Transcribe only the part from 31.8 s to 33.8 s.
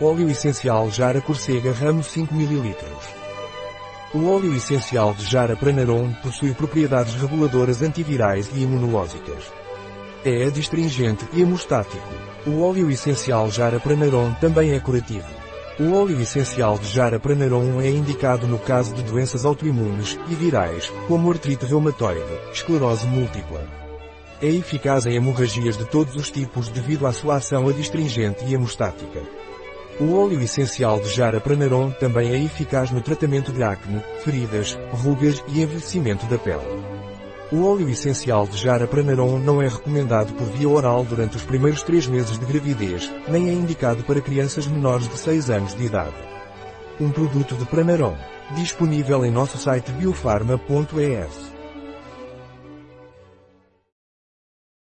também é eficaz no tratamento de